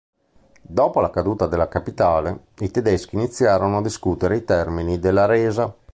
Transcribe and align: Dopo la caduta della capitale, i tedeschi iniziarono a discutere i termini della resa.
Dopo 0.63 0.99
la 0.99 1.11
caduta 1.11 1.45
della 1.45 1.67
capitale, 1.67 2.45
i 2.61 2.71
tedeschi 2.71 3.13
iniziarono 3.13 3.77
a 3.77 3.81
discutere 3.83 4.37
i 4.37 4.43
termini 4.43 4.97
della 4.97 5.27
resa. 5.27 5.75